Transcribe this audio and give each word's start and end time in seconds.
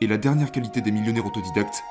est 0.00 0.06
la 0.06 0.18
dernière 0.18 0.52
qualité 0.52 0.80
des 0.80 0.90
millionnaires 0.90 1.26
autodidactes. 1.26 1.82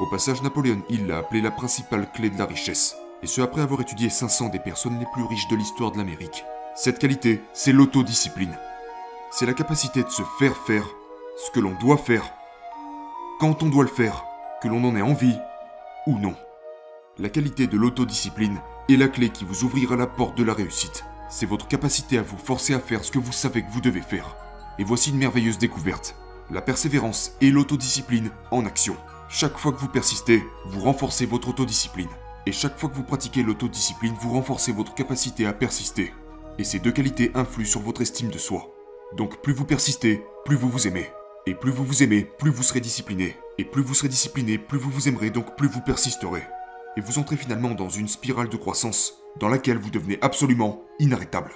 Au 0.00 0.06
passage, 0.06 0.42
Napoléon 0.42 0.82
Hill 0.88 1.06
l'a 1.06 1.18
appelée 1.18 1.40
la 1.40 1.50
principale 1.50 2.10
clé 2.12 2.30
de 2.30 2.38
la 2.38 2.46
richesse, 2.46 2.96
et 3.22 3.26
ce 3.26 3.40
après 3.40 3.62
avoir 3.62 3.80
étudié 3.80 4.10
500 4.10 4.48
des 4.48 4.58
personnes 4.58 4.98
les 4.98 5.06
plus 5.12 5.24
riches 5.24 5.48
de 5.48 5.56
l'histoire 5.56 5.92
de 5.92 5.98
l'Amérique. 5.98 6.44
Cette 6.74 6.98
qualité, 6.98 7.42
c'est 7.52 7.72
l'autodiscipline. 7.72 8.56
C'est 9.30 9.46
la 9.46 9.54
capacité 9.54 10.02
de 10.02 10.08
se 10.08 10.22
faire 10.38 10.56
faire 10.56 10.86
ce 11.36 11.50
que 11.50 11.60
l'on 11.60 11.74
doit 11.80 11.96
faire, 11.96 12.32
quand 13.40 13.62
on 13.62 13.68
doit 13.68 13.84
le 13.84 13.90
faire, 13.90 14.24
que 14.62 14.68
l'on 14.68 14.84
en 14.84 14.96
ait 14.96 15.02
envie 15.02 15.38
ou 16.06 16.18
non. 16.18 16.34
La 17.18 17.28
qualité 17.28 17.66
de 17.66 17.76
l'autodiscipline 17.76 18.60
est 18.88 18.96
la 18.96 19.08
clé 19.08 19.28
qui 19.28 19.44
vous 19.44 19.64
ouvrira 19.64 19.96
la 19.96 20.06
porte 20.06 20.36
de 20.36 20.44
la 20.44 20.54
réussite. 20.54 21.04
C'est 21.28 21.46
votre 21.46 21.68
capacité 21.68 22.18
à 22.18 22.22
vous 22.22 22.36
forcer 22.36 22.74
à 22.74 22.80
faire 22.80 23.04
ce 23.04 23.10
que 23.10 23.18
vous 23.18 23.32
savez 23.32 23.62
que 23.62 23.70
vous 23.70 23.80
devez 23.80 24.02
faire. 24.02 24.36
Et 24.78 24.84
voici 24.84 25.10
une 25.10 25.18
merveilleuse 25.18 25.58
découverte. 25.58 26.16
La 26.50 26.60
persévérance 26.60 27.32
et 27.40 27.50
l'autodiscipline 27.50 28.30
en 28.50 28.66
action. 28.66 28.96
Chaque 29.30 29.56
fois 29.56 29.72
que 29.72 29.78
vous 29.78 29.88
persistez, 29.88 30.42
vous 30.66 30.80
renforcez 30.80 31.24
votre 31.24 31.48
autodiscipline. 31.48 32.10
Et 32.44 32.52
chaque 32.52 32.78
fois 32.78 32.90
que 32.90 32.94
vous 32.94 33.02
pratiquez 33.02 33.42
l'autodiscipline, 33.42 34.14
vous 34.20 34.30
renforcez 34.30 34.70
votre 34.70 34.94
capacité 34.94 35.46
à 35.46 35.54
persister. 35.54 36.12
Et 36.58 36.64
ces 36.64 36.80
deux 36.80 36.92
qualités 36.92 37.30
influent 37.34 37.64
sur 37.66 37.80
votre 37.80 38.02
estime 38.02 38.28
de 38.28 38.38
soi. 38.38 38.74
Donc 39.16 39.40
plus 39.40 39.54
vous 39.54 39.64
persistez, 39.64 40.22
plus 40.44 40.56
vous 40.56 40.68
vous 40.68 40.86
aimez. 40.86 41.10
Et 41.46 41.54
plus 41.54 41.70
vous 41.70 41.84
vous 41.84 42.02
aimez, 42.02 42.28
plus 42.38 42.50
vous 42.50 42.62
serez 42.62 42.80
discipliné. 42.80 43.36
Et 43.56 43.64
plus 43.64 43.82
vous 43.82 43.94
serez 43.94 44.08
discipliné, 44.08 44.58
plus 44.58 44.78
vous 44.78 44.90
vous 44.90 45.08
aimerez, 45.08 45.30
donc 45.30 45.56
plus 45.56 45.68
vous 45.68 45.80
persisterez. 45.80 46.42
Et 46.98 47.00
vous 47.00 47.18
entrez 47.18 47.36
finalement 47.36 47.70
dans 47.70 47.88
une 47.88 48.08
spirale 48.08 48.50
de 48.50 48.56
croissance 48.56 49.14
dans 49.40 49.48
laquelle 49.48 49.78
vous 49.78 49.90
devenez 49.90 50.18
absolument 50.20 50.82
inarrêtable. 50.98 51.52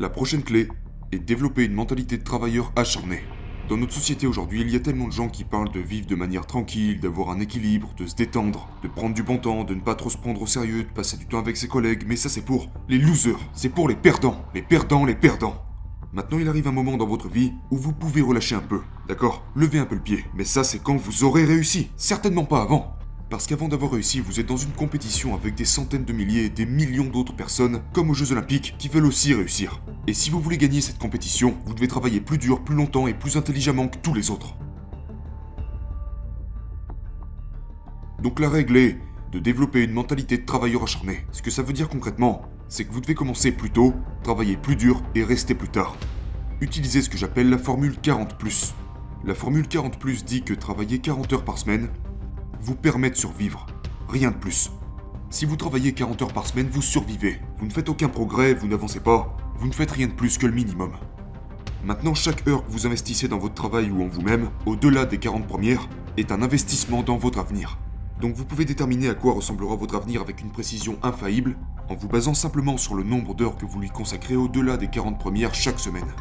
La 0.00 0.10
prochaine 0.10 0.42
clé 0.42 0.66
est 1.12 1.20
développer 1.20 1.64
une 1.64 1.72
mentalité 1.72 2.18
de 2.18 2.24
travailleur 2.24 2.72
acharné. 2.74 3.22
Dans 3.68 3.76
notre 3.76 3.92
société 3.92 4.26
aujourd'hui, 4.26 4.60
il 4.60 4.70
y 4.70 4.74
a 4.74 4.80
tellement 4.80 5.06
de 5.06 5.12
gens 5.12 5.28
qui 5.28 5.44
parlent 5.44 5.70
de 5.70 5.78
vivre 5.78 6.08
de 6.08 6.16
manière 6.16 6.46
tranquille, 6.46 6.98
d'avoir 6.98 7.30
un 7.30 7.38
équilibre, 7.38 7.94
de 7.96 8.04
se 8.04 8.16
détendre, 8.16 8.68
de 8.82 8.88
prendre 8.88 9.14
du 9.14 9.22
bon 9.22 9.38
temps, 9.38 9.62
de 9.62 9.72
ne 9.72 9.80
pas 9.80 9.94
trop 9.94 10.10
se 10.10 10.18
prendre 10.18 10.42
au 10.42 10.48
sérieux, 10.48 10.82
de 10.82 10.88
passer 10.88 11.16
du 11.16 11.26
temps 11.26 11.38
avec 11.38 11.56
ses 11.56 11.68
collègues, 11.68 12.02
mais 12.08 12.16
ça 12.16 12.28
c'est 12.28 12.44
pour 12.44 12.68
les 12.88 12.98
losers, 12.98 13.38
c'est 13.52 13.68
pour 13.68 13.88
les 13.88 13.94
perdants, 13.94 14.44
les 14.52 14.62
perdants, 14.62 15.04
les 15.04 15.14
perdants. 15.14 15.62
Maintenant, 16.12 16.40
il 16.40 16.48
arrive 16.48 16.66
un 16.66 16.72
moment 16.72 16.96
dans 16.96 17.06
votre 17.06 17.28
vie 17.28 17.52
où 17.70 17.76
vous 17.76 17.92
pouvez 17.92 18.20
relâcher 18.20 18.56
un 18.56 18.60
peu, 18.60 18.80
d'accord? 19.06 19.44
Levez 19.54 19.78
un 19.78 19.86
peu 19.86 19.94
le 19.94 20.02
pied, 20.02 20.24
mais 20.34 20.44
ça 20.44 20.64
c'est 20.64 20.82
quand 20.82 20.96
vous 20.96 21.22
aurez 21.22 21.44
réussi, 21.44 21.90
certainement 21.96 22.44
pas 22.44 22.62
avant. 22.62 22.96
Parce 23.34 23.48
qu'avant 23.48 23.66
d'avoir 23.66 23.90
réussi, 23.90 24.20
vous 24.20 24.38
êtes 24.38 24.46
dans 24.46 24.56
une 24.56 24.70
compétition 24.70 25.34
avec 25.34 25.56
des 25.56 25.64
centaines 25.64 26.04
de 26.04 26.12
milliers 26.12 26.44
et 26.44 26.50
des 26.50 26.66
millions 26.66 27.06
d'autres 27.06 27.34
personnes, 27.34 27.82
comme 27.92 28.08
aux 28.08 28.14
Jeux 28.14 28.30
Olympiques, 28.30 28.76
qui 28.78 28.86
veulent 28.86 29.06
aussi 29.06 29.34
réussir. 29.34 29.82
Et 30.06 30.14
si 30.14 30.30
vous 30.30 30.38
voulez 30.38 30.56
gagner 30.56 30.80
cette 30.80 30.98
compétition, 30.98 31.56
vous 31.66 31.74
devez 31.74 31.88
travailler 31.88 32.20
plus 32.20 32.38
dur, 32.38 32.62
plus 32.62 32.76
longtemps 32.76 33.08
et 33.08 33.12
plus 33.12 33.36
intelligemment 33.36 33.88
que 33.88 33.98
tous 33.98 34.14
les 34.14 34.30
autres. 34.30 34.54
Donc 38.22 38.38
la 38.38 38.48
règle 38.48 38.76
est 38.76 38.98
de 39.32 39.40
développer 39.40 39.82
une 39.82 39.94
mentalité 39.94 40.38
de 40.38 40.46
travailleur 40.46 40.84
acharné. 40.84 41.26
Ce 41.32 41.42
que 41.42 41.50
ça 41.50 41.64
veut 41.64 41.72
dire 41.72 41.88
concrètement, 41.88 42.42
c'est 42.68 42.84
que 42.84 42.92
vous 42.92 43.00
devez 43.00 43.16
commencer 43.16 43.50
plus 43.50 43.72
tôt, 43.72 43.94
travailler 44.22 44.56
plus 44.56 44.76
dur 44.76 45.02
et 45.16 45.24
rester 45.24 45.56
plus 45.56 45.70
tard. 45.70 45.96
Utilisez 46.60 47.02
ce 47.02 47.10
que 47.10 47.18
j'appelle 47.18 47.50
la 47.50 47.58
formule 47.58 47.96
40⁇ 48.00 48.40
La 49.24 49.34
formule 49.34 49.66
40⁇ 49.66 49.98
dit 50.24 50.42
que 50.42 50.54
travailler 50.54 51.00
40 51.00 51.32
heures 51.32 51.44
par 51.44 51.58
semaine 51.58 51.88
vous 52.64 52.74
permet 52.74 53.10
de 53.10 53.14
survivre. 53.14 53.66
Rien 54.08 54.30
de 54.30 54.36
plus. 54.36 54.70
Si 55.28 55.44
vous 55.44 55.56
travaillez 55.56 55.92
40 55.92 56.22
heures 56.22 56.32
par 56.32 56.46
semaine, 56.46 56.70
vous 56.70 56.80
survivez. 56.80 57.38
Vous 57.58 57.66
ne 57.66 57.70
faites 57.70 57.90
aucun 57.90 58.08
progrès, 58.08 58.54
vous 58.54 58.66
n'avancez 58.66 59.00
pas, 59.00 59.36
vous 59.58 59.68
ne 59.68 59.72
faites 59.72 59.90
rien 59.90 60.06
de 60.06 60.14
plus 60.14 60.38
que 60.38 60.46
le 60.46 60.54
minimum. 60.54 60.92
Maintenant, 61.84 62.14
chaque 62.14 62.48
heure 62.48 62.64
que 62.64 62.72
vous 62.72 62.86
investissez 62.86 63.28
dans 63.28 63.36
votre 63.36 63.52
travail 63.52 63.90
ou 63.90 64.02
en 64.02 64.06
vous-même, 64.06 64.48
au-delà 64.64 65.04
des 65.04 65.18
40 65.18 65.46
premières, 65.46 65.86
est 66.16 66.32
un 66.32 66.40
investissement 66.40 67.02
dans 67.02 67.18
votre 67.18 67.38
avenir. 67.38 67.78
Donc 68.18 68.34
vous 68.34 68.46
pouvez 68.46 68.64
déterminer 68.64 69.10
à 69.10 69.14
quoi 69.14 69.34
ressemblera 69.34 69.76
votre 69.76 69.96
avenir 69.96 70.22
avec 70.22 70.40
une 70.40 70.50
précision 70.50 70.96
infaillible, 71.02 71.58
en 71.90 71.94
vous 71.94 72.08
basant 72.08 72.32
simplement 72.32 72.78
sur 72.78 72.94
le 72.94 73.02
nombre 73.02 73.34
d'heures 73.34 73.58
que 73.58 73.66
vous 73.66 73.78
lui 73.78 73.90
consacrez 73.90 74.36
au-delà 74.36 74.78
des 74.78 74.88
40 74.88 75.18
premières 75.18 75.54
chaque 75.54 75.80
semaine. 75.80 76.14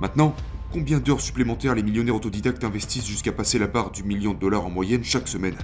Maintenant, 0.00 0.34
Combien 0.72 1.00
d'heures 1.00 1.20
supplémentaires 1.20 1.74
les 1.74 1.82
millionnaires 1.82 2.14
autodidactes 2.14 2.62
investissent 2.62 3.06
jusqu'à 3.06 3.32
passer 3.32 3.58
la 3.58 3.66
barre 3.66 3.90
du 3.90 4.04
million 4.04 4.34
de 4.34 4.38
dollars 4.38 4.64
en 4.64 4.70
moyenne 4.70 5.02
chaque 5.02 5.26
semaine? 5.26 5.56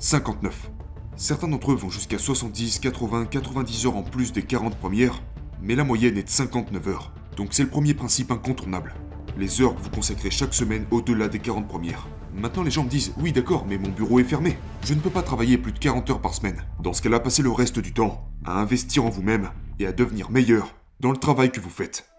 59. 0.00 0.70
Certains 1.16 1.48
d'entre 1.48 1.72
eux 1.72 1.76
vont 1.76 1.88
jusqu'à 1.88 2.18
70, 2.18 2.78
80, 2.80 3.24
90 3.24 3.86
heures 3.86 3.96
en 3.96 4.02
plus 4.02 4.32
des 4.32 4.42
40 4.42 4.76
premières, 4.76 5.22
mais 5.62 5.74
la 5.74 5.84
moyenne 5.84 6.18
est 6.18 6.24
de 6.24 6.28
59 6.28 6.88
heures. 6.88 7.10
Donc 7.38 7.48
c'est 7.52 7.62
le 7.62 7.70
premier 7.70 7.94
principe 7.94 8.30
incontournable. 8.30 8.92
Les 9.38 9.62
heures 9.62 9.74
que 9.74 9.80
vous 9.80 9.88
consacrez 9.88 10.30
chaque 10.30 10.52
semaine 10.52 10.84
au-delà 10.90 11.28
des 11.28 11.38
40 11.38 11.66
premières. 11.66 12.06
Maintenant 12.34 12.62
les 12.62 12.70
gens 12.70 12.84
me 12.84 12.90
disent 12.90 13.14
oui 13.18 13.32
d'accord 13.32 13.64
mais 13.66 13.78
mon 13.78 13.88
bureau 13.88 14.20
est 14.20 14.24
fermé. 14.24 14.58
Je 14.84 14.92
ne 14.92 15.00
peux 15.00 15.08
pas 15.08 15.22
travailler 15.22 15.56
plus 15.56 15.72
de 15.72 15.78
40 15.78 16.10
heures 16.10 16.20
par 16.20 16.34
semaine. 16.34 16.66
Dans 16.82 16.92
ce 16.92 17.00
cas-là, 17.00 17.20
passez 17.20 17.42
le 17.42 17.50
reste 17.50 17.78
du 17.78 17.94
temps 17.94 18.28
à 18.44 18.60
investir 18.60 19.06
en 19.06 19.08
vous-même 19.08 19.48
et 19.78 19.86
à 19.86 19.92
devenir 19.92 20.30
meilleur 20.30 20.74
dans 21.00 21.12
le 21.12 21.16
travail 21.16 21.50
que 21.50 21.60
vous 21.60 21.70
faites. 21.70 22.09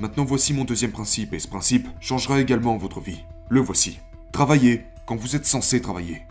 Maintenant 0.00 0.24
voici 0.24 0.54
mon 0.54 0.64
deuxième 0.64 0.92
principe, 0.92 1.34
et 1.34 1.38
ce 1.38 1.46
principe 1.46 1.86
changera 2.00 2.40
également 2.40 2.78
votre 2.78 3.00
vie. 3.00 3.22
Le 3.50 3.60
voici. 3.60 3.98
Travaillez 4.32 4.86
quand 5.04 5.14
vous 5.14 5.36
êtes 5.36 5.44
censé 5.44 5.82
travailler. 5.82 6.22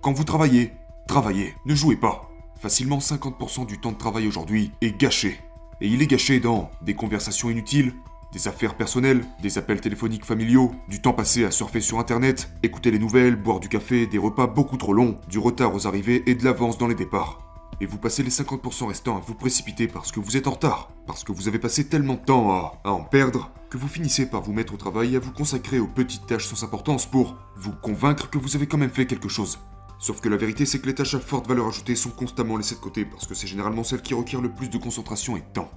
Quand 0.00 0.12
vous 0.12 0.22
travaillez, 0.22 0.70
travaillez, 1.08 1.52
ne 1.66 1.74
jouez 1.74 1.96
pas. 1.96 2.30
Facilement 2.60 2.98
50% 2.98 3.66
du 3.66 3.80
temps 3.80 3.90
de 3.90 3.98
travail 3.98 4.28
aujourd'hui 4.28 4.70
est 4.80 4.96
gâché. 4.96 5.40
Et 5.80 5.88
il 5.88 6.02
est 6.02 6.06
gâché 6.06 6.38
dans 6.38 6.70
des 6.82 6.94
conversations 6.94 7.50
inutiles, 7.50 7.94
des 8.32 8.46
affaires 8.46 8.76
personnelles, 8.76 9.24
des 9.42 9.58
appels 9.58 9.80
téléphoniques 9.80 10.24
familiaux, 10.24 10.72
du 10.88 11.02
temps 11.02 11.12
passé 11.12 11.44
à 11.44 11.50
surfer 11.50 11.80
sur 11.80 11.98
internet, 11.98 12.48
écouter 12.62 12.92
les 12.92 13.00
nouvelles, 13.00 13.34
boire 13.34 13.58
du 13.58 13.68
café, 13.68 14.06
des 14.06 14.18
repas 14.18 14.46
beaucoup 14.46 14.76
trop 14.76 14.92
longs, 14.92 15.18
du 15.28 15.40
retard 15.40 15.74
aux 15.74 15.88
arrivées 15.88 16.22
et 16.26 16.36
de 16.36 16.44
l'avance 16.44 16.78
dans 16.78 16.86
les 16.86 16.94
départs 16.94 17.45
et 17.80 17.86
vous 17.86 17.98
passez 17.98 18.22
les 18.22 18.30
50% 18.30 18.86
restants 18.86 19.16
à 19.16 19.20
vous 19.20 19.34
précipiter 19.34 19.86
parce 19.88 20.12
que 20.12 20.20
vous 20.20 20.36
êtes 20.36 20.46
en 20.46 20.52
retard, 20.52 20.90
parce 21.06 21.24
que 21.24 21.32
vous 21.32 21.48
avez 21.48 21.58
passé 21.58 21.88
tellement 21.88 22.14
de 22.14 22.24
temps 22.24 22.50
à, 22.84 22.90
en 22.90 23.04
perdre, 23.04 23.50
que 23.70 23.78
vous 23.78 23.88
finissez 23.88 24.26
par 24.26 24.42
vous 24.42 24.52
mettre 24.52 24.74
au 24.74 24.76
travail 24.76 25.14
et 25.14 25.16
à 25.16 25.20
vous 25.20 25.32
consacrer 25.32 25.78
aux 25.78 25.86
petites 25.86 26.26
tâches 26.26 26.46
sans 26.46 26.64
importance 26.64 27.06
pour 27.06 27.36
vous 27.56 27.72
convaincre 27.72 28.30
que 28.30 28.38
vous 28.38 28.56
avez 28.56 28.66
quand 28.66 28.78
même 28.78 28.90
fait 28.90 29.06
quelque 29.06 29.28
chose. 29.28 29.58
Sauf 29.98 30.20
que 30.20 30.28
la 30.28 30.36
vérité, 30.36 30.66
c'est 30.66 30.78
que 30.78 30.86
les 30.86 30.94
tâches 30.94 31.14
à 31.14 31.20
forte 31.20 31.48
valeur 31.48 31.68
ajoutée 31.68 31.96
sont 31.96 32.10
constamment 32.10 32.56
laissées 32.56 32.74
de 32.74 32.80
côté 32.80 33.04
parce 33.04 33.26
que 33.26 33.34
c'est 33.34 33.46
généralement 33.46 33.84
celles 33.84 34.02
qui 34.02 34.14
requièrent 34.14 34.42
le 34.42 34.52
plus 34.52 34.68
de 34.68 34.78
concentration 34.78 35.36
et 35.36 35.40
de 35.40 35.52
temps. 35.52 35.70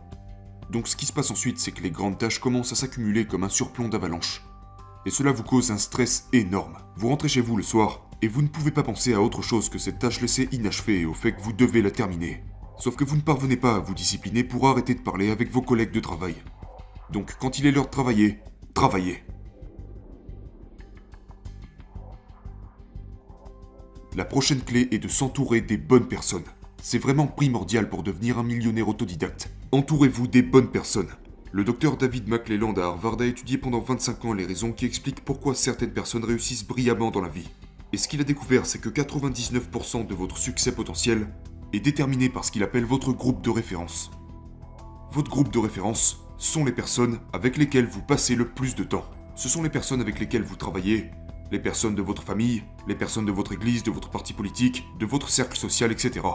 Donc 0.70 0.88
ce 0.88 0.96
qui 0.96 1.06
se 1.06 1.14
passe 1.14 1.32
ensuite, 1.32 1.60
c'est 1.60 1.72
que 1.72 1.82
les 1.82 1.92
grandes 1.92 2.18
tâches 2.18 2.40
commencent 2.40 2.72
à 2.72 2.76
s'accumuler 2.76 3.26
comme 3.26 3.44
un 3.44 3.50
surplomb 3.50 3.88
d'avalanche. 3.88 4.44
Et 5.06 5.10
cela 5.10 5.32
vous 5.32 5.44
cause 5.44 5.72
un 5.72 5.78
stress 5.78 6.28
énorme. 6.34 6.78
Vous 6.98 7.08
rentrez 7.08 7.30
chez 7.30 7.42
vous 7.42 7.58
le 7.58 7.64
soir, 7.64 8.09
et 8.22 8.28
vous 8.28 8.42
ne 8.42 8.48
pouvez 8.48 8.72
pas 8.72 8.84
penser 8.84 9.14
à 9.14 9.22
autre 9.22 9.42
chose 9.42 9.70
que 9.70 9.80
cette 9.80 10.00
tâche 10.00 10.22
laissée 10.22 10.50
inachevée 10.52 11.02
et 11.02 11.06
au 11.06 11.14
fait 11.14 11.34
que 11.34 11.42
vous 11.42 11.54
devez 11.54 11.82
la 11.82 11.92
terminer. 11.92 12.44
Sauf 12.78 12.96
que 12.96 13.04
vous 13.04 13.16
ne 13.16 13.22
parvenez 13.22 13.58
pas 13.58 13.76
à 13.76 13.80
vous 13.80 13.94
discipliner 13.94 14.44
pour 14.44 14.68
arrêter 14.68 14.96
de 14.96 15.02
parler 15.02 15.32
avec 15.32 15.52
vos 15.52 15.62
collègues 15.62 15.92
de 15.92 16.00
travail. 16.00 16.36
Donc 17.12 17.36
quand 17.40 17.60
il 17.60 17.66
est 17.66 17.72
l'heure 17.72 17.86
de 17.86 17.92
travailler, 17.92 18.40
travaillez. 18.74 19.24
La 24.16 24.26
prochaine 24.26 24.62
clé 24.62 24.88
est 24.92 25.00
de 25.00 25.08
s'entourer 25.08 25.62
des 25.62 25.78
bonnes 25.78 26.08
personnes. 26.08 26.44
C'est 26.82 26.98
vraiment 26.98 27.28
primordial 27.28 27.90
pour 27.90 28.04
devenir 28.04 28.38
un 28.40 28.44
millionnaire 28.44 28.88
autodidacte. 28.88 29.50
Entourez-vous 29.72 30.28
des 30.28 30.42
bonnes 30.42 30.72
personnes. 30.72 31.10
Le 31.52 31.64
docteur 31.64 31.98
David 31.98 32.28
McClelland 32.28 32.74
à 32.74 32.84
Harvard 32.84 33.22
a 33.22 33.26
étudié 33.26 33.58
pendant 33.58 33.80
25 33.80 34.26
ans 34.26 34.34
les 34.34 34.46
raisons 34.46 34.72
qui 34.72 34.86
expliquent 34.86 35.24
pourquoi 35.24 35.56
certaines 35.56 35.94
personnes 35.94 36.24
réussissent 36.24 36.66
brillamment 36.66 37.12
dans 37.12 37.22
la 37.22 37.30
vie. 37.30 37.50
Et 37.92 37.98
ce 37.98 38.08
qu'il 38.08 38.22
a 38.22 38.24
découvert, 38.24 38.66
c'est 38.66 38.80
que 38.80 38.90
99% 38.90 40.06
de 40.06 40.14
votre 40.14 40.38
succès 40.38 40.72
potentiel 40.72 41.28
est 41.74 41.80
déterminé 41.80 42.30
par 42.30 42.46
ce 42.46 42.52
qu'il 42.52 42.64
appelle 42.64 42.86
votre 42.86 43.12
groupe 43.14 43.42
de 43.42 43.50
référence. 43.50 44.12
Votre 45.12 45.32
groupe 45.32 45.52
de 45.52 45.60
référence 45.60 46.22
sont 46.38 46.66
les 46.66 46.72
personnes 46.72 47.20
avec 47.34 47.58
lesquelles 47.58 47.88
vous 47.88 48.02
passez 48.02 48.36
le 48.36 48.48
plus 48.48 48.76
de 48.76 48.84
temps. 48.84 49.06
Ce 49.36 49.50
sont 49.50 49.64
les 49.64 49.70
personnes 49.70 50.02
avec 50.02 50.20
lesquelles 50.20 50.44
vous 50.44 50.56
travaillez, 50.56 51.10
les 51.52 51.60
personnes 51.60 51.96
de 51.96 52.02
votre 52.02 52.24
famille, 52.24 52.64
les 52.88 52.96
personnes 52.96 53.26
de 53.26 53.32
votre 53.32 53.54
église, 53.54 53.84
de 53.84 53.92
votre 53.92 54.10
parti 54.10 54.34
politique, 54.34 54.86
de 55.00 55.06
votre 55.06 55.30
cercle 55.30 55.58
social, 55.58 55.92
etc. 55.92 56.26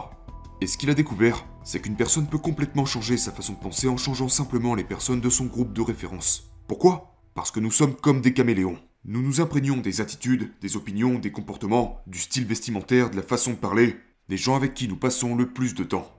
Et 0.61 0.67
ce 0.67 0.77
qu'il 0.77 0.89
a 0.89 0.93
découvert, 0.93 1.45
c'est 1.63 1.81
qu'une 1.81 1.95
personne 1.95 2.27
peut 2.27 2.37
complètement 2.37 2.85
changer 2.85 3.17
sa 3.17 3.31
façon 3.31 3.53
de 3.53 3.59
penser 3.59 3.87
en 3.87 3.97
changeant 3.97 4.29
simplement 4.29 4.75
les 4.75 4.83
personnes 4.83 5.21
de 5.21 5.29
son 5.29 5.45
groupe 5.45 5.73
de 5.73 5.81
référence. 5.81 6.51
Pourquoi? 6.67 7.15
Parce 7.33 7.51
que 7.51 7.59
nous 7.59 7.71
sommes 7.71 7.95
comme 7.95 8.21
des 8.21 8.33
caméléons. 8.33 8.77
Nous 9.07 9.21
nous 9.21 9.39
imprégnons 9.39 9.77
des 9.77 10.01
attitudes, 10.01 10.49
des 10.61 10.77
opinions, 10.77 11.19
des 11.19 11.31
comportements, 11.31 12.01
du 12.07 12.17
style 12.17 12.45
vestimentaire, 12.45 13.11
de 13.11 13.15
la 13.15 13.21
façon 13.21 13.51
de 13.51 13.55
parler, 13.55 13.97
des 14.29 14.37
gens 14.37 14.55
avec 14.55 14.73
qui 14.73 14.87
nous 14.87 14.95
passons 14.95 15.35
le 15.35 15.45
plus 15.45 15.75
de 15.75 15.83
temps. 15.83 16.11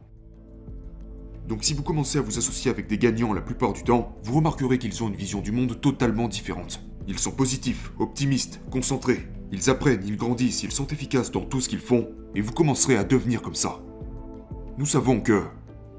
Donc 1.48 1.64
si 1.64 1.74
vous 1.74 1.82
commencez 1.82 2.18
à 2.18 2.22
vous 2.22 2.38
associer 2.38 2.70
avec 2.70 2.86
des 2.86 2.96
gagnants 2.96 3.32
la 3.32 3.40
plupart 3.40 3.72
du 3.72 3.82
temps, 3.82 4.16
vous 4.22 4.36
remarquerez 4.36 4.78
qu'ils 4.78 5.02
ont 5.02 5.08
une 5.08 5.16
vision 5.16 5.40
du 5.40 5.50
monde 5.50 5.80
totalement 5.80 6.28
différente. 6.28 6.80
Ils 7.08 7.18
sont 7.18 7.32
positifs, 7.32 7.90
optimistes, 7.98 8.60
concentrés. 8.70 9.26
Ils 9.50 9.68
apprennent, 9.68 10.06
ils 10.06 10.16
grandissent, 10.16 10.62
ils 10.62 10.70
sont 10.70 10.86
efficaces 10.86 11.32
dans 11.32 11.44
tout 11.44 11.60
ce 11.60 11.68
qu'ils 11.68 11.80
font, 11.80 12.08
et 12.36 12.40
vous 12.40 12.52
commencerez 12.52 12.96
à 12.96 13.02
devenir 13.02 13.42
comme 13.42 13.56
ça. 13.56 13.80
Nous 14.78 14.86
savons 14.86 15.20
que 15.20 15.42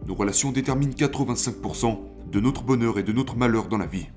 nos 0.06 0.16
relations 0.16 0.54
déterminent 0.54 0.94
85% 0.94 2.00
de 2.32 2.40
notre 2.40 2.64
bonheur 2.64 2.98
et 2.98 3.04
de 3.04 3.12
notre 3.12 3.36
malheur 3.36 3.68
dans 3.68 3.78
la 3.78 3.88
vie. 3.88 4.08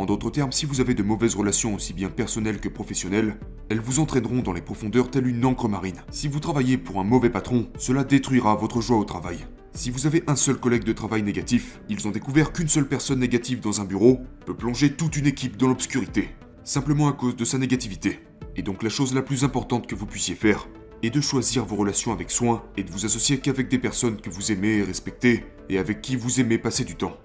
En 0.00 0.06
d'autres 0.06 0.30
termes, 0.30 0.50
si 0.50 0.64
vous 0.64 0.80
avez 0.80 0.94
de 0.94 1.02
mauvaises 1.02 1.34
relations 1.34 1.74
aussi 1.74 1.92
bien 1.92 2.08
personnelles 2.08 2.58
que 2.58 2.70
professionnelles, 2.70 3.36
elles 3.68 3.80
vous 3.80 4.00
entraîneront 4.00 4.40
dans 4.40 4.54
les 4.54 4.62
profondeurs 4.62 5.10
telle 5.10 5.26
une 5.26 5.44
encre 5.44 5.68
marine. 5.68 6.02
Si 6.10 6.26
vous 6.26 6.40
travaillez 6.40 6.78
pour 6.78 7.00
un 7.00 7.04
mauvais 7.04 7.28
patron, 7.28 7.68
cela 7.76 8.02
détruira 8.02 8.54
votre 8.54 8.80
joie 8.80 8.96
au 8.96 9.04
travail. 9.04 9.40
Si 9.74 9.90
vous 9.90 10.06
avez 10.06 10.24
un 10.26 10.36
seul 10.36 10.56
collègue 10.56 10.84
de 10.84 10.94
travail 10.94 11.22
négatif, 11.22 11.82
ils 11.90 12.08
ont 12.08 12.12
découvert 12.12 12.54
qu'une 12.54 12.66
seule 12.66 12.88
personne 12.88 13.18
négative 13.18 13.60
dans 13.60 13.82
un 13.82 13.84
bureau 13.84 14.20
peut 14.46 14.56
plonger 14.56 14.90
toute 14.90 15.18
une 15.18 15.26
équipe 15.26 15.58
dans 15.58 15.68
l'obscurité, 15.68 16.30
simplement 16.64 17.08
à 17.08 17.12
cause 17.12 17.36
de 17.36 17.44
sa 17.44 17.58
négativité. 17.58 18.20
Et 18.56 18.62
donc 18.62 18.82
la 18.82 18.88
chose 18.88 19.14
la 19.14 19.20
plus 19.20 19.44
importante 19.44 19.86
que 19.86 19.94
vous 19.94 20.06
puissiez 20.06 20.34
faire 20.34 20.66
est 21.02 21.10
de 21.10 21.20
choisir 21.20 21.66
vos 21.66 21.76
relations 21.76 22.14
avec 22.14 22.30
soin 22.30 22.64
et 22.78 22.84
de 22.84 22.90
vous 22.90 23.04
associer 23.04 23.36
qu'avec 23.36 23.68
des 23.68 23.78
personnes 23.78 24.18
que 24.18 24.30
vous 24.30 24.50
aimez 24.50 24.78
et 24.78 24.82
respectez 24.82 25.44
et 25.68 25.76
avec 25.76 26.00
qui 26.00 26.16
vous 26.16 26.40
aimez 26.40 26.56
passer 26.56 26.84
du 26.84 26.94
temps. 26.94 27.18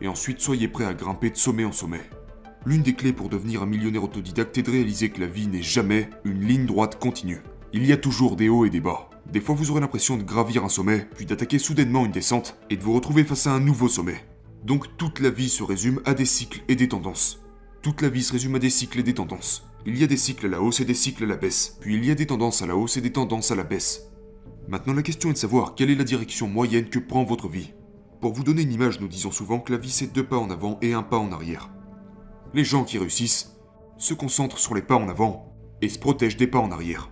Et 0.00 0.08
ensuite 0.08 0.40
soyez 0.40 0.68
prêt 0.68 0.84
à 0.84 0.94
grimper 0.94 1.30
de 1.30 1.36
sommet 1.36 1.64
en 1.64 1.72
sommet. 1.72 2.02
L'une 2.66 2.82
des 2.82 2.94
clés 2.94 3.12
pour 3.12 3.28
devenir 3.28 3.62
un 3.62 3.66
millionnaire 3.66 4.04
autodidacte 4.04 4.56
est 4.56 4.62
de 4.62 4.70
réaliser 4.70 5.10
que 5.10 5.20
la 5.20 5.26
vie 5.26 5.48
n'est 5.48 5.62
jamais 5.62 6.08
une 6.24 6.46
ligne 6.46 6.66
droite 6.66 6.98
continue. 6.98 7.42
Il 7.72 7.84
y 7.84 7.92
a 7.92 7.96
toujours 7.96 8.36
des 8.36 8.48
hauts 8.48 8.64
et 8.64 8.70
des 8.70 8.80
bas. 8.80 9.10
Des 9.30 9.40
fois, 9.40 9.54
vous 9.54 9.70
aurez 9.70 9.80
l'impression 9.80 10.16
de 10.16 10.22
gravir 10.22 10.64
un 10.64 10.68
sommet, 10.68 11.06
puis 11.16 11.26
d'attaquer 11.26 11.58
soudainement 11.58 12.06
une 12.06 12.12
descente, 12.12 12.56
et 12.70 12.76
de 12.76 12.82
vous 12.82 12.92
retrouver 12.92 13.24
face 13.24 13.46
à 13.46 13.52
un 13.52 13.60
nouveau 13.60 13.88
sommet. 13.88 14.24
Donc 14.64 14.96
toute 14.96 15.20
la 15.20 15.30
vie 15.30 15.48
se 15.48 15.62
résume 15.62 16.00
à 16.06 16.14
des 16.14 16.24
cycles 16.24 16.62
et 16.68 16.76
des 16.76 16.88
tendances. 16.88 17.40
Toute 17.82 18.00
la 18.00 18.08
vie 18.08 18.22
se 18.22 18.32
résume 18.32 18.54
à 18.54 18.58
des 18.58 18.70
cycles 18.70 19.00
et 19.00 19.02
des 19.02 19.14
tendances. 19.14 19.66
Il 19.84 19.98
y 19.98 20.04
a 20.04 20.06
des 20.06 20.16
cycles 20.16 20.46
à 20.46 20.48
la 20.48 20.62
hausse 20.62 20.80
et 20.80 20.86
des 20.86 20.94
cycles 20.94 21.24
à 21.24 21.26
la 21.26 21.36
baisse, 21.36 21.76
puis 21.80 21.96
il 21.96 22.04
y 22.04 22.10
a 22.10 22.14
des 22.14 22.26
tendances 22.26 22.62
à 22.62 22.66
la 22.66 22.76
hausse 22.76 22.96
et 22.96 23.02
des 23.02 23.12
tendances 23.12 23.50
à 23.50 23.54
la 23.54 23.64
baisse. 23.64 24.08
Maintenant, 24.68 24.94
la 24.94 25.02
question 25.02 25.28
est 25.28 25.34
de 25.34 25.38
savoir 25.38 25.74
quelle 25.74 25.90
est 25.90 25.94
la 25.94 26.04
direction 26.04 26.48
moyenne 26.48 26.88
que 26.88 26.98
prend 26.98 27.24
votre 27.24 27.48
vie. 27.48 27.74
Pour 28.24 28.32
vous 28.32 28.42
donner 28.42 28.62
une 28.62 28.72
image, 28.72 29.00
nous 29.00 29.06
disons 29.06 29.30
souvent 29.30 29.60
que 29.60 29.70
la 29.70 29.76
vie 29.76 29.90
c'est 29.90 30.06
deux 30.06 30.24
pas 30.24 30.38
en 30.38 30.48
avant 30.48 30.78
et 30.80 30.94
un 30.94 31.02
pas 31.02 31.18
en 31.18 31.30
arrière. 31.30 31.68
Les 32.54 32.64
gens 32.64 32.82
qui 32.82 32.96
réussissent 32.96 33.54
se 33.98 34.14
concentrent 34.14 34.56
sur 34.56 34.74
les 34.74 34.80
pas 34.80 34.96
en 34.96 35.10
avant 35.10 35.54
et 35.82 35.90
se 35.90 35.98
protègent 35.98 36.38
des 36.38 36.46
pas 36.46 36.58
en 36.58 36.70
arrière. 36.70 37.10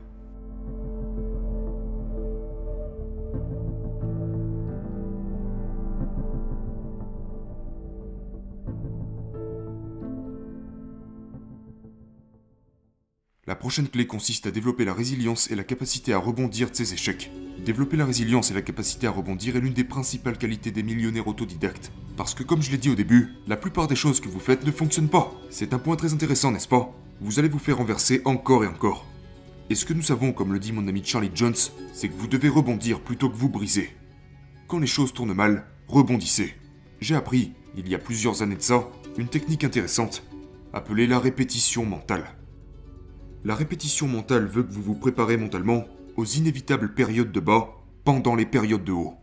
La 13.47 13.55
prochaine 13.55 13.89
clé 13.89 14.07
consiste 14.07 14.47
à 14.47 14.51
développer 14.51 14.87
la 14.87 14.95
résilience 14.95 15.51
et 15.51 15.57
la 15.57 15.65
capacité 15.65 16.15
à 16.15 16.19
rebondir 16.19 16.71
de 16.71 16.75
ses 16.75 16.95
échecs. 16.95 17.31
Développer 17.65 17.97
la 17.97 18.07
résilience 18.07 18.51
et 18.51 18.55
la 18.55 18.63
capacité 18.63 19.07
à 19.07 19.13
rebondir 19.13 19.55
est 19.55 19.61
l'une 19.61 19.73
des 19.73 19.85
principales 19.85 20.37
qualités 20.37 20.73
des 20.73 20.83
millionnaires 20.83 21.29
autodidactes. 21.29 21.93
Parce 22.17 22.35
que 22.35 22.43
comme 22.43 22.61
je 22.61 22.73
l'ai 22.73 22.77
dit 22.77 22.91
au 22.91 22.97
début, 22.97 23.35
la 23.47 23.57
plupart 23.57 23.87
des 23.87 23.95
choses 23.95 24.19
que 24.19 24.29
vous 24.29 24.41
faites 24.41 24.67
ne 24.67 24.73
fonctionnent 24.73 25.09
pas. 25.09 25.33
C'est 25.49 25.73
un 25.73 25.79
point 25.79 25.95
très 25.95 26.13
intéressant, 26.13 26.51
n'est-ce 26.51 26.67
pas? 26.67 26.93
Vous 27.21 27.39
allez 27.39 27.49
vous 27.49 27.61
faire 27.61 27.79
renverser 27.79 28.21
encore 28.25 28.65
et 28.65 28.67
encore. 28.67 29.07
Et 29.71 29.77
ce 29.77 29.85
que 29.85 29.95
nous 29.95 30.03
savons, 30.03 30.33
comme 30.33 30.53
le 30.53 30.59
dit 30.59 30.73
mon 30.73 30.89
ami 30.89 31.05
Charlie 31.05 31.31
Jones, 31.33 31.55
c'est 31.93 32.09
que 32.09 32.19
vous 32.19 32.27
devez 32.27 32.49
rebondir 32.49 32.99
plutôt 32.99 33.31
que 33.31 33.37
vous 33.37 33.49
briser. 33.49 33.91
Quand 34.67 34.81
les 34.81 34.89
choses 34.89 35.13
tournent 35.13 35.33
mal, 35.33 35.67
rebondissez. 35.87 36.55
J'ai 37.01 37.15
appris, 37.15 37.53
il 37.77 37.89
y 37.89 37.95
a 37.95 37.99
plusieurs 37.99 38.43
années 38.43 38.57
de 38.57 38.63
ça, 38.63 38.89
une 39.19 39.29
technique 39.29 39.63
intéressante, 39.63 40.25
appelée 40.73 41.07
la 41.07 41.21
répétition 41.21 41.87
mentale. 41.87 42.35
La 43.45 43.55
répétition 43.55 44.09
mentale 44.09 44.47
veut 44.47 44.65
que 44.65 44.73
vous 44.73 44.83
vous 44.83 44.95
préparez 44.95 45.37
mentalement 45.37 45.85
aux 46.17 46.25
inévitables 46.25 46.95
périodes 46.95 47.33
de 47.33 47.41
bas 47.41 47.77
pendant 48.05 48.35
les 48.35 48.47
périodes 48.47 48.85
de 48.85 48.93
haut. 48.93 49.15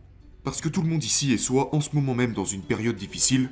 Parce 0.44 0.60
que 0.60 0.68
tout 0.68 0.82
le 0.82 0.88
monde 0.88 1.04
ici 1.04 1.32
est 1.32 1.38
soit 1.38 1.74
en 1.74 1.80
ce 1.80 1.94
moment 1.94 2.14
même 2.14 2.32
dans 2.32 2.44
une 2.44 2.62
période 2.62 2.96
difficile, 2.96 3.50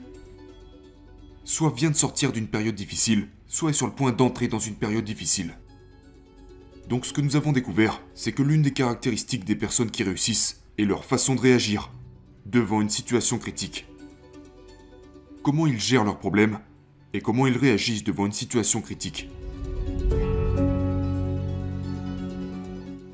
soit 1.45 1.73
vient 1.75 1.91
de 1.91 1.97
sortir 1.97 2.33
d'une 2.33 2.49
période 2.49 2.75
difficile, 2.75 3.29
soit 3.47 3.71
est 3.71 3.75
sur 3.75 3.87
le 3.87 3.93
point 3.93 4.13
d'entrer 4.13 4.49
dans 4.49 4.59
une 4.59 4.75
période 4.77 5.05
difficile. 5.05 5.57
Donc 6.89 7.05
ce 7.05 7.13
que 7.13 7.21
nous 7.21 7.37
avons 7.37 7.53
découvert, 7.53 8.01
c'est 8.15 8.33
que 8.33 8.43
l'une 8.43 8.63
des 8.63 8.73
caractéristiques 8.73 9.45
des 9.45 9.57
personnes 9.57 9.91
qui 9.91 10.03
réussissent 10.03 10.63
est 10.79 10.85
leur 10.85 11.05
façon 11.05 11.35
de 11.35 11.41
réagir 11.41 11.93
devant 12.47 12.81
une 12.81 12.89
situation 12.89 13.39
critique. 13.39 13.87
Comment 15.43 15.67
ils 15.67 15.81
gèrent 15.81 16.05
leurs 16.05 16.19
problèmes 16.19 16.61
et 17.13 17.21
comment 17.21 17.47
ils 17.47 17.57
réagissent 17.57 18.05
devant 18.05 18.27
une 18.27 18.33
situation 18.33 18.81
critique. 18.81 19.29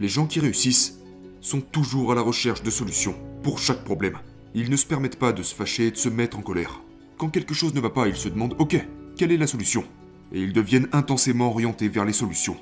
Les 0.05 0.11
gens 0.11 0.27
qui 0.27 0.39
réussissent 0.39 0.99
sont 1.41 1.63
toujours 1.63 2.13
à 2.13 2.15
la 2.15 2.21
recherche 2.21 2.63
de 2.63 2.69
solutions 2.69 3.15
pour 3.43 3.59
chaque 3.59 3.85
problème. 3.85 4.19
Ils 4.55 4.69
ne 4.69 4.77
se 4.77 4.85
permettent 4.85 5.19
pas 5.19 5.33
de 5.33 5.43
se 5.43 5.55
fâcher 5.55 5.87
et 5.87 5.91
de 5.93 5.97
se 5.97 6.11
mettre 6.11 6.39
en 6.39 6.43
colère. 6.43 6.83
Quand 7.17 7.31
quelque 7.31 7.55
chose 7.55 7.73
ne 7.73 7.81
va 7.81 7.89
pas, 7.89 8.07
ils 8.07 8.15
se 8.15 8.29
demandent 8.29 8.55
Ok, 8.59 8.77
quelle 9.17 9.33
est 9.33 9.39
la 9.39 9.47
solution? 9.47 9.83
Et 10.31 10.43
ils 10.43 10.53
deviennent 10.53 10.91
intensément 10.93 11.49
orientés 11.49 11.89
vers 11.89 12.05
les 12.05 12.13
solutions. 12.13 12.59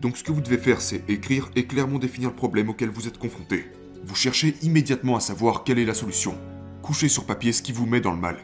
Donc 0.00 0.16
ce 0.16 0.24
que 0.24 0.32
vous 0.32 0.40
devez 0.40 0.56
faire, 0.56 0.80
c'est 0.80 1.04
écrire 1.10 1.50
et 1.56 1.66
clairement 1.66 1.98
définir 1.98 2.30
le 2.30 2.36
problème 2.36 2.70
auquel 2.70 2.88
vous 2.88 3.06
êtes 3.06 3.18
confronté. 3.18 3.66
Vous 4.06 4.14
cherchez 4.14 4.56
immédiatement 4.62 5.16
à 5.16 5.20
savoir 5.20 5.64
quelle 5.64 5.78
est 5.78 5.84
la 5.84 5.92
solution. 5.92 6.38
Couchez 6.80 7.10
sur 7.10 7.26
papier 7.26 7.52
ce 7.52 7.60
qui 7.60 7.72
vous 7.72 7.84
met 7.84 8.00
dans 8.00 8.14
le 8.14 8.18
mal. 8.18 8.38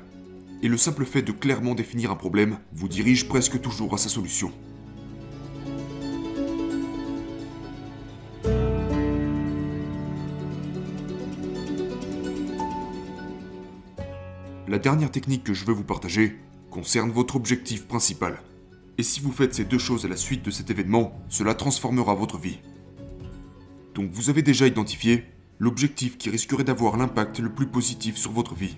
Et 0.63 0.69
le 0.69 0.77
simple 0.77 1.07
fait 1.07 1.23
de 1.23 1.33
clairement 1.33 1.75
définir 1.75 2.11
un 2.11 2.17
problème 2.17 2.59
vous 2.75 2.89
dirige 2.89 3.27
presque 3.27 3.59
toujours 3.63 3.95
à 3.95 3.97
sa 3.97 4.11
solution. 4.11 4.53
La 14.79 14.83
dernière 14.83 15.11
technique 15.11 15.43
que 15.43 15.55
je 15.55 15.65
veux 15.65 15.73
vous 15.73 15.83
partager 15.83 16.39
concerne 16.71 17.11
votre 17.11 17.35
objectif 17.35 17.89
principal. 17.89 18.41
Et 18.97 19.03
si 19.03 19.19
vous 19.19 19.33
faites 19.33 19.53
ces 19.53 19.65
deux 19.65 19.77
choses 19.77 20.05
à 20.05 20.09
la 20.09 20.17
suite 20.17 20.45
de 20.45 20.53
cet 20.53 20.71
événement, 20.71 21.21
cela 21.29 21.57
transformera 21.57 22.15
votre 22.15 22.39
vie. 22.39 22.61
Donc 23.97 24.13
vous 24.13 24.31
avez 24.31 24.43
déjà 24.43 24.69
identifié 24.69 25.25
l'objectif 25.59 26.17
qui 26.17 26.31
risquerait 26.31 26.63
d'avoir 26.63 26.97
l'impact 26.97 27.41
le 27.41 27.53
plus 27.53 27.67
positif 27.67 28.17
sur 28.17 28.31
votre 28.31 28.55
vie. 28.55 28.77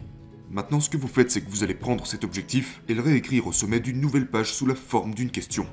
Maintenant 0.50 0.80
ce 0.80 0.88
que 0.88 0.96
vous 0.96 1.06
faites 1.06 1.30
c'est 1.30 1.42
que 1.42 1.50
vous 1.50 1.64
allez 1.64 1.74
prendre 1.74 2.06
cet 2.06 2.24
objectif 2.24 2.80
et 2.88 2.94
le 2.94 3.02
réécrire 3.02 3.46
au 3.46 3.52
sommet 3.52 3.80
d'une 3.80 4.00
nouvelle 4.00 4.30
page 4.30 4.54
sous 4.54 4.64
la 4.64 4.76
forme 4.76 5.12
d'une 5.12 5.30
question. 5.30 5.66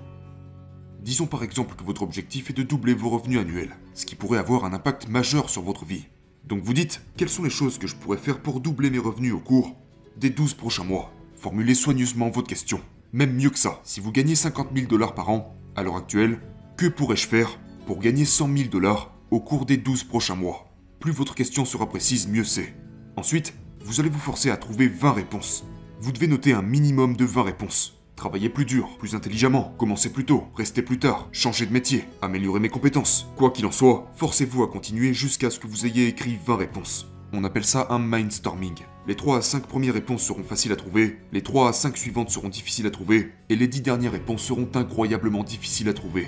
Disons 0.99 1.27
par 1.27 1.41
exemple 1.41 1.77
que 1.77 1.85
votre 1.85 2.01
objectif 2.01 2.49
est 2.49 2.57
de 2.57 2.63
doubler 2.63 2.95
vos 2.95 3.11
revenus 3.11 3.39
annuels, 3.39 3.77
ce 3.93 4.05
qui 4.05 4.15
pourrait 4.15 4.39
avoir 4.39 4.65
un 4.65 4.73
impact 4.73 5.07
majeur 5.07 5.49
sur 5.49 5.61
votre 5.61 5.85
vie. 5.85 6.07
Donc 6.43 6.63
vous 6.63 6.73
dites, 6.73 7.01
quelles 7.15 7.29
sont 7.29 7.43
les 7.43 7.49
choses 7.49 7.77
que 7.77 7.87
je 7.87 7.95
pourrais 7.95 8.17
faire 8.17 8.41
pour 8.41 8.59
doubler 8.59 8.89
mes 8.89 8.99
revenus 8.99 9.31
au 9.31 9.39
cours 9.39 9.73
des 10.17 10.29
12 10.29 10.55
prochains 10.55 10.83
mois. 10.83 11.13
Formulez 11.35 11.75
soigneusement 11.75 12.29
votre 12.29 12.47
question. 12.47 12.81
Même 13.13 13.35
mieux 13.35 13.49
que 13.49 13.59
ça, 13.59 13.79
si 13.83 13.99
vous 13.99 14.11
gagnez 14.11 14.35
50 14.35 14.69
000 14.75 14.87
dollars 14.87 15.13
par 15.13 15.29
an, 15.29 15.55
à 15.75 15.83
l'heure 15.83 15.95
actuelle, 15.95 16.39
que 16.75 16.87
pourrais-je 16.87 17.27
faire 17.27 17.59
pour 17.85 17.99
gagner 17.99 18.25
100 18.25 18.57
000 18.57 18.69
dollars 18.69 19.13
au 19.31 19.39
cours 19.39 19.65
des 19.65 19.77
12 19.77 20.03
prochains 20.03 20.35
mois? 20.35 20.73
Plus 20.99 21.11
votre 21.11 21.35
question 21.35 21.65
sera 21.65 21.87
précise, 21.87 22.27
mieux 22.27 22.43
c'est. 22.43 22.73
Ensuite, 23.15 23.53
vous 23.81 23.99
allez 23.99 24.09
vous 24.09 24.19
forcer 24.19 24.49
à 24.49 24.57
trouver 24.57 24.87
20 24.87 25.11
réponses. 25.13 25.63
Vous 25.99 26.11
devez 26.11 26.27
noter 26.27 26.53
un 26.53 26.61
minimum 26.61 27.15
de 27.15 27.25
20 27.25 27.43
réponses. 27.43 27.93
Travailler 28.15 28.49
plus 28.49 28.65
dur, 28.65 28.97
plus 28.97 29.13
intelligemment, 29.13 29.75
commencer 29.77 30.11
plus 30.11 30.25
tôt, 30.25 30.45
rester 30.55 30.81
plus 30.81 30.97
tard, 30.97 31.29
changer 31.31 31.67
de 31.67 31.73
métier, 31.73 32.03
améliorer 32.23 32.59
mes 32.59 32.69
compétences. 32.69 33.27
Quoi 33.37 33.51
qu'il 33.51 33.67
en 33.67 33.71
soit, 33.71 34.11
forcez-vous 34.15 34.63
à 34.63 34.67
continuer 34.67 35.13
jusqu'à 35.13 35.51
ce 35.51 35.59
que 35.59 35.67
vous 35.67 35.85
ayez 35.85 36.07
écrit 36.07 36.39
20 36.45 36.55
réponses. 36.55 37.07
On 37.31 37.43
appelle 37.43 37.65
ça 37.65 37.87
un 37.91 37.99
mindstorming. 37.99 38.75
Les 39.07 39.15
3 39.15 39.37
à 39.37 39.41
5 39.41 39.67
premières 39.67 39.93
réponses 39.93 40.23
seront 40.23 40.43
faciles 40.43 40.73
à 40.73 40.75
trouver, 40.75 41.17
les 41.31 41.41
3 41.41 41.69
à 41.69 41.73
5 41.73 41.95
suivantes 41.95 42.29
seront 42.29 42.49
difficiles 42.49 42.87
à 42.87 42.91
trouver, 42.91 43.31
et 43.47 43.55
les 43.55 43.69
10 43.69 43.79
dernières 43.79 44.11
réponses 44.11 44.43
seront 44.43 44.67
incroyablement 44.73 45.45
difficiles 45.45 45.87
à 45.87 45.93
trouver. 45.93 46.27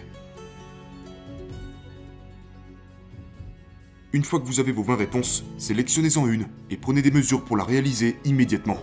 Une 4.14 4.24
fois 4.24 4.40
que 4.40 4.46
vous 4.46 4.62
avez 4.62 4.72
vos 4.72 4.84
20 4.84 4.96
réponses, 4.96 5.44
sélectionnez-en 5.58 6.26
une 6.26 6.48
et 6.70 6.78
prenez 6.78 7.02
des 7.02 7.12
mesures 7.12 7.44
pour 7.44 7.58
la 7.58 7.66
réaliser 7.66 8.16
immédiatement. 8.24 8.78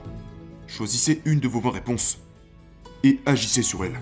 Choisissez 0.66 1.22
une 1.24 1.40
de 1.40 1.48
vos 1.48 1.60
20 1.60 1.70
réponses 1.70 2.18
et 3.02 3.18
agissez 3.24 3.62
sur 3.62 3.82
elle. 3.82 3.98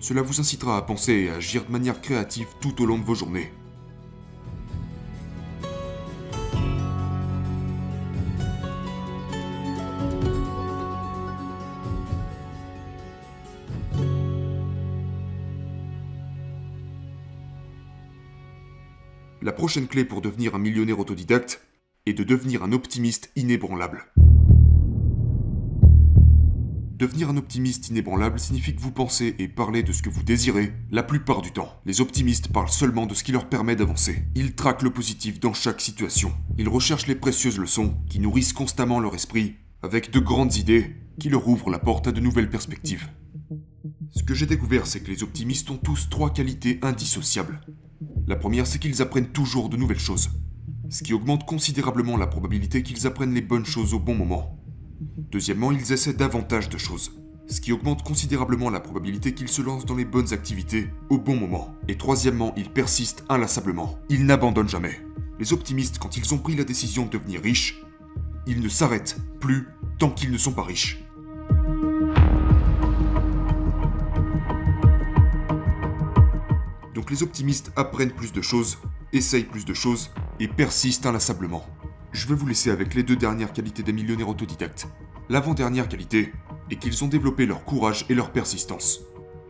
Cela 0.00 0.22
vous 0.22 0.40
incitera 0.40 0.78
à 0.78 0.82
penser 0.82 1.12
et 1.12 1.30
à 1.30 1.34
agir 1.34 1.66
de 1.66 1.72
manière 1.72 2.00
créative 2.00 2.48
tout 2.62 2.82
au 2.82 2.86
long 2.86 2.98
de 2.98 3.04
vos 3.04 3.14
journées. 3.14 3.52
Prochaine 19.66 19.88
clé 19.88 20.04
pour 20.04 20.20
devenir 20.20 20.54
un 20.54 20.60
millionnaire 20.60 21.00
autodidacte 21.00 21.60
est 22.06 22.12
de 22.12 22.22
devenir 22.22 22.62
un 22.62 22.70
optimiste 22.70 23.32
inébranlable. 23.34 24.04
Devenir 26.94 27.30
un 27.30 27.36
optimiste 27.36 27.88
inébranlable 27.88 28.38
signifie 28.38 28.76
que 28.76 28.80
vous 28.80 28.92
pensez 28.92 29.34
et 29.40 29.48
parlez 29.48 29.82
de 29.82 29.90
ce 29.90 30.02
que 30.02 30.08
vous 30.08 30.22
désirez 30.22 30.72
la 30.92 31.02
plupart 31.02 31.42
du 31.42 31.50
temps. 31.50 31.80
Les 31.84 32.00
optimistes 32.00 32.52
parlent 32.52 32.70
seulement 32.70 33.06
de 33.06 33.14
ce 33.14 33.24
qui 33.24 33.32
leur 33.32 33.48
permet 33.48 33.74
d'avancer. 33.74 34.22
Ils 34.36 34.54
traquent 34.54 34.82
le 34.82 34.92
positif 34.92 35.40
dans 35.40 35.52
chaque 35.52 35.80
situation. 35.80 36.32
Ils 36.58 36.68
recherchent 36.68 37.08
les 37.08 37.16
précieuses 37.16 37.58
leçons 37.58 37.96
qui 38.08 38.20
nourrissent 38.20 38.52
constamment 38.52 39.00
leur 39.00 39.16
esprit 39.16 39.56
avec 39.82 40.12
de 40.12 40.20
grandes 40.20 40.54
idées 40.54 40.94
qui 41.18 41.28
leur 41.28 41.48
ouvrent 41.48 41.70
la 41.70 41.80
porte 41.80 42.06
à 42.06 42.12
de 42.12 42.20
nouvelles 42.20 42.50
perspectives. 42.50 43.08
Ce 44.14 44.22
que 44.22 44.34
j'ai 44.34 44.46
découvert, 44.46 44.86
c'est 44.86 45.00
que 45.00 45.10
les 45.10 45.24
optimistes 45.24 45.68
ont 45.70 45.76
tous 45.76 46.08
trois 46.08 46.32
qualités 46.32 46.78
indissociables. 46.82 47.60
La 48.28 48.34
première, 48.34 48.66
c'est 48.66 48.80
qu'ils 48.80 49.02
apprennent 49.02 49.28
toujours 49.28 49.68
de 49.68 49.76
nouvelles 49.76 50.00
choses, 50.00 50.30
ce 50.90 51.04
qui 51.04 51.14
augmente 51.14 51.46
considérablement 51.46 52.16
la 52.16 52.26
probabilité 52.26 52.82
qu'ils 52.82 53.06
apprennent 53.06 53.34
les 53.34 53.40
bonnes 53.40 53.64
choses 53.64 53.94
au 53.94 54.00
bon 54.00 54.16
moment. 54.16 54.58
Deuxièmement, 55.30 55.70
ils 55.70 55.92
essaient 55.92 56.12
davantage 56.12 56.68
de 56.68 56.76
choses, 56.76 57.12
ce 57.46 57.60
qui 57.60 57.70
augmente 57.70 58.02
considérablement 58.02 58.68
la 58.68 58.80
probabilité 58.80 59.32
qu'ils 59.32 59.48
se 59.48 59.62
lancent 59.62 59.86
dans 59.86 59.94
les 59.94 60.04
bonnes 60.04 60.32
activités 60.32 60.90
au 61.08 61.18
bon 61.18 61.36
moment. 61.36 61.72
Et 61.86 61.96
troisièmement, 61.96 62.52
ils 62.56 62.70
persistent 62.70 63.24
inlassablement. 63.28 63.96
Ils 64.08 64.26
n'abandonnent 64.26 64.68
jamais. 64.68 65.00
Les 65.38 65.52
optimistes, 65.52 65.98
quand 66.00 66.16
ils 66.16 66.34
ont 66.34 66.38
pris 66.38 66.56
la 66.56 66.64
décision 66.64 67.06
de 67.06 67.10
devenir 67.10 67.40
riches, 67.40 67.80
ils 68.48 68.60
ne 68.60 68.68
s'arrêtent 68.68 69.18
plus 69.38 69.68
tant 69.98 70.10
qu'ils 70.10 70.32
ne 70.32 70.38
sont 70.38 70.52
pas 70.52 70.64
riches. 70.64 71.05
Les 77.10 77.22
optimistes 77.22 77.72
apprennent 77.76 78.12
plus 78.12 78.32
de 78.32 78.42
choses, 78.42 78.78
essayent 79.12 79.44
plus 79.44 79.64
de 79.64 79.74
choses 79.74 80.10
et 80.40 80.48
persistent 80.48 81.06
inlassablement 81.06 81.64
je 82.16 82.26
vais 82.26 82.34
vous 82.34 82.46
laisser 82.46 82.70
avec 82.70 82.94
les 82.94 83.02
deux 83.02 83.14
dernières 83.14 83.52
qualités 83.52 83.82
des 83.82 83.92
millionnaires 83.92 84.30
autodidactes. 84.30 84.88
L'avant-dernière 85.28 85.86
qualité 85.86 86.32
est 86.70 86.76
qu'ils 86.76 87.04
ont 87.04 87.08
développé 87.08 87.44
leur 87.44 87.62
courage 87.64 88.06
et 88.08 88.14
leur 88.14 88.32
persistance. 88.32 89.02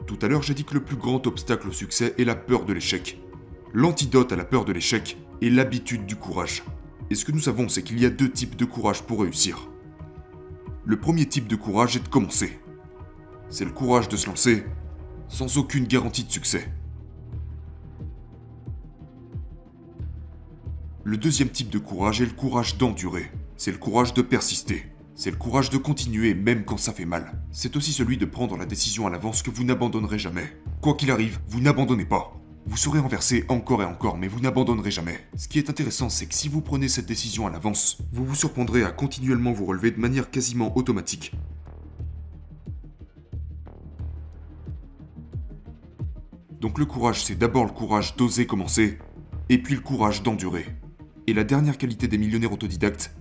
Tout 0.07 0.19
à 0.21 0.27
l'heure, 0.27 0.43
j'ai 0.43 0.55
dit 0.55 0.65
que 0.65 0.75
le 0.75 0.83
plus 0.83 0.97
grand 0.97 1.25
obstacle 1.29 1.69
au 1.69 1.73
succès 1.73 2.15
est 2.19 2.25
la 2.25 2.35
peur 2.35 2.65
de 2.65 2.73
l'échec. 2.73 3.21
L'antidote 3.73 4.33
à 4.33 4.37
la 4.37 4.45
peur 4.45 4.65
de 4.65 4.73
l'échec 4.73 5.17
est 5.43 5.51
l'habitude 5.51 6.07
du 6.07 6.17
courage. 6.17 6.65
Et 7.09 7.15
ce 7.15 7.25
que 7.25 7.31
nous 7.31 7.41
savons, 7.41 7.69
c'est 7.69 7.83
qu'il 7.83 8.01
y 8.01 8.07
a 8.07 8.11
deux 8.11 8.31
types 8.31 8.57
de 8.57 8.65
courage 8.65 9.03
pour 9.03 9.21
réussir. 9.21 9.69
Le 10.85 10.99
premier 10.99 11.27
type 11.27 11.47
de 11.47 11.57
courage 11.57 11.97
est 11.97 12.03
de 12.03 12.09
commencer. 12.09 12.59
C'est 13.49 13.65
le 13.65 13.71
courage 13.71 14.09
de 14.09 14.17
se 14.17 14.27
lancer 14.27 14.65
sans 15.29 15.57
aucune 15.57 15.87
garantie 15.87 16.25
de 16.25 16.33
succès. 16.33 16.69
Le 21.09 21.17
deuxième 21.17 21.51
type 21.51 21.71
de 21.71 21.79
courage 21.79 22.21
est 22.21 22.27
le 22.27 22.33
courage 22.33 22.79
d'endurer. 22.79 23.31
C'est 23.57 23.71
le 23.71 23.79
courage 23.79 24.13
de 24.13 24.23
persister. 24.23 24.87
C'est 25.15 25.31
le 25.31 25.37
courage 25.37 25.71
de 25.71 25.79
continuer 25.79 26.35
même 26.35 26.65
quand 26.65 26.79
ça 26.79 26.93
fait 26.93 27.05
mal. 27.05 27.41
C'est 27.53 27.77
aussi 27.77 27.93
celui 27.93 28.17
de 28.17 28.25
prendre 28.25 28.57
la 28.57 28.67
décision 28.67 29.07
à 29.07 29.11
l'avance 29.11 29.41
que 29.41 29.53
vous 29.53 29.63
n'abandonnerez 29.63 30.19
jamais. 30.19 30.53
Quoi 30.81 30.95
qu'il 30.95 31.13
arrive, 31.13 31.39
vous 31.47 31.61
n'abandonnez 31.61 32.07
pas. 32.07 32.37
Vous 32.67 32.77
serez 32.77 32.99
renversé 32.99 33.45
encore 33.49 33.83
et 33.83 33.87
encore, 33.87 34.19
mais 34.19 34.27
vous 34.27 34.41
n'abandonnerez 34.41 34.91
jamais. 34.91 35.21
Ce 35.37 35.47
qui 35.47 35.61
est 35.61 35.71
intéressant, 35.71 36.09
c'est 36.09 36.27
que 36.27 36.35
si 36.35 36.49
vous 36.49 36.61
prenez 36.61 36.89
cette 36.89 37.07
décision 37.07 37.47
à 37.47 37.51
l'avance, 37.51 37.99
vous 38.11 38.25
vous 38.25 38.35
surprendrez 38.35 38.83
à 38.83 38.91
continuellement 38.91 39.53
vous 39.53 39.67
relever 39.67 39.93
de 39.93 40.01
manière 40.01 40.29
quasiment 40.29 40.77
automatique. 40.77 41.31
Donc 46.61 46.81
le 46.81 46.85
courage, 46.85 47.25
c'est 47.25 47.39
d'abord 47.39 47.65
le 47.65 47.71
courage 47.71 48.17
d'oser 48.17 48.47
commencer, 48.47 48.99
et 49.49 49.59
puis 49.59 49.77
le 49.77 49.83
courage 49.83 50.25
d'endurer 50.25 50.67
et 51.27 51.35
la 51.35 51.45
dernière 51.45 51.79
qualité 51.79 52.09
des 52.09 52.19
millionnaires 52.19 52.53
autodidactes. 52.53 53.15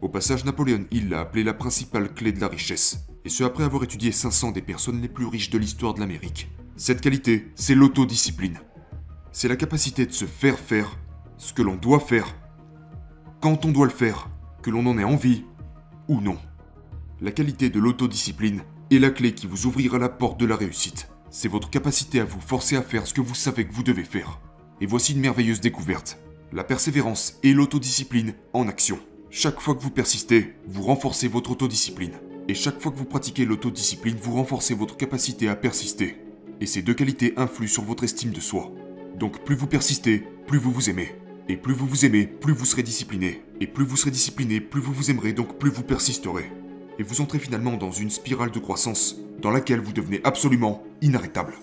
Au 0.00 0.08
passage, 0.08 0.44
Napoléon 0.44 0.86
Hill 0.90 1.10
l'a 1.10 1.20
appelé 1.20 1.44
la 1.44 1.54
principale 1.54 2.12
clé 2.12 2.32
de 2.32 2.40
la 2.40 2.48
richesse, 2.48 3.06
et 3.24 3.28
ce 3.28 3.44
après 3.44 3.64
avoir 3.64 3.84
étudié 3.84 4.10
500 4.10 4.52
des 4.52 4.62
personnes 4.62 5.00
les 5.00 5.08
plus 5.08 5.26
riches 5.26 5.50
de 5.50 5.58
l'histoire 5.58 5.94
de 5.94 6.00
l'Amérique. 6.00 6.50
Cette 6.76 7.00
qualité, 7.00 7.52
c'est 7.54 7.74
l'autodiscipline. 7.74 8.58
C'est 9.30 9.48
la 9.48 9.56
capacité 9.56 10.06
de 10.06 10.12
se 10.12 10.24
faire 10.24 10.58
faire 10.58 10.98
ce 11.36 11.52
que 11.52 11.62
l'on 11.62 11.76
doit 11.76 12.00
faire, 12.00 12.26
quand 13.40 13.64
on 13.64 13.72
doit 13.72 13.86
le 13.86 13.92
faire, 13.92 14.28
que 14.62 14.70
l'on 14.70 14.86
en 14.86 14.98
ait 14.98 15.04
envie 15.04 15.44
ou 16.08 16.20
non. 16.20 16.38
La 17.20 17.32
qualité 17.32 17.70
de 17.70 17.80
l'autodiscipline 17.80 18.62
est 18.90 18.98
la 18.98 19.10
clé 19.10 19.34
qui 19.34 19.46
vous 19.46 19.66
ouvrira 19.66 19.98
la 19.98 20.08
porte 20.08 20.40
de 20.40 20.46
la 20.46 20.56
réussite. 20.56 21.08
C'est 21.30 21.48
votre 21.48 21.70
capacité 21.70 22.20
à 22.20 22.24
vous 22.24 22.40
forcer 22.40 22.76
à 22.76 22.82
faire 22.82 23.06
ce 23.06 23.14
que 23.14 23.20
vous 23.20 23.34
savez 23.34 23.66
que 23.66 23.72
vous 23.72 23.82
devez 23.82 24.04
faire. 24.04 24.40
Et 24.80 24.86
voici 24.86 25.12
une 25.12 25.20
merveilleuse 25.20 25.60
découverte 25.60 26.18
la 26.52 26.64
persévérance 26.64 27.38
et 27.42 27.52
l'autodiscipline 27.52 28.34
en 28.52 28.68
action. 28.68 28.98
Chaque 29.30 29.60
fois 29.60 29.74
que 29.74 29.82
vous 29.82 29.90
persistez, 29.90 30.52
vous 30.66 30.82
renforcez 30.82 31.26
votre 31.26 31.52
autodiscipline. 31.52 32.12
Et 32.48 32.54
chaque 32.54 32.80
fois 32.80 32.92
que 32.92 32.98
vous 32.98 33.06
pratiquez 33.06 33.44
l'autodiscipline, 33.44 34.18
vous 34.20 34.34
renforcez 34.34 34.74
votre 34.74 34.96
capacité 34.96 35.48
à 35.48 35.56
persister. 35.56 36.16
Et 36.60 36.66
ces 36.66 36.82
deux 36.82 36.94
qualités 36.94 37.32
influent 37.36 37.68
sur 37.68 37.84
votre 37.84 38.04
estime 38.04 38.32
de 38.32 38.40
soi. 38.40 38.70
Donc 39.18 39.44
plus 39.44 39.56
vous 39.56 39.66
persistez, 39.66 40.24
plus 40.46 40.58
vous 40.58 40.72
vous 40.72 40.90
aimez. 40.90 41.14
Et 41.48 41.56
plus 41.56 41.74
vous 41.74 41.86
vous 41.86 42.04
aimez, 42.04 42.26
plus 42.26 42.52
vous 42.52 42.66
serez 42.66 42.82
discipliné. 42.82 43.42
Et 43.60 43.66
plus 43.66 43.84
vous 43.84 43.96
serez 43.96 44.10
discipliné, 44.10 44.60
plus 44.60 44.80
vous 44.80 44.92
vous 44.92 45.10
aimerez, 45.10 45.32
donc 45.32 45.58
plus 45.58 45.70
vous 45.70 45.82
persisterez. 45.82 46.50
Et 46.98 47.02
vous 47.02 47.20
entrez 47.22 47.38
finalement 47.38 47.76
dans 47.76 47.90
une 47.90 48.10
spirale 48.10 48.50
de 48.50 48.58
croissance 48.58 49.16
dans 49.40 49.50
laquelle 49.50 49.80
vous 49.80 49.92
devenez 49.92 50.20
absolument 50.24 50.84
inarrêtable. 51.00 51.54